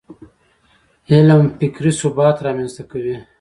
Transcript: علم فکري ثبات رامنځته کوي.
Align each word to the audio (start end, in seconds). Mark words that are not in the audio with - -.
علم 1.11 1.41
فکري 1.59 1.91
ثبات 2.01 2.37
رامنځته 2.45 2.83
کوي. 2.91 3.15